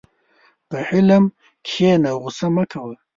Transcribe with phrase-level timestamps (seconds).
[0.69, 1.23] په حلم
[1.65, 2.95] کښېنه، غوسه مه کوه.